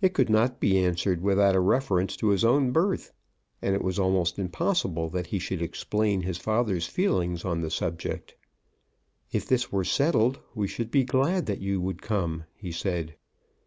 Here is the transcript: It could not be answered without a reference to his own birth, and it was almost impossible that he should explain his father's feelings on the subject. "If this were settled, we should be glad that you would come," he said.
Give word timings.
It 0.00 0.14
could 0.14 0.30
not 0.30 0.58
be 0.58 0.78
answered 0.78 1.20
without 1.20 1.54
a 1.54 1.60
reference 1.60 2.16
to 2.16 2.28
his 2.28 2.46
own 2.46 2.70
birth, 2.72 3.12
and 3.60 3.74
it 3.74 3.82
was 3.84 3.98
almost 3.98 4.38
impossible 4.38 5.10
that 5.10 5.26
he 5.26 5.38
should 5.38 5.60
explain 5.60 6.22
his 6.22 6.38
father's 6.38 6.86
feelings 6.86 7.44
on 7.44 7.60
the 7.60 7.70
subject. 7.70 8.34
"If 9.30 9.46
this 9.46 9.70
were 9.70 9.84
settled, 9.84 10.38
we 10.54 10.66
should 10.66 10.90
be 10.90 11.04
glad 11.04 11.44
that 11.44 11.60
you 11.60 11.78
would 11.78 12.00
come," 12.00 12.44
he 12.54 12.72
said. 12.72 13.16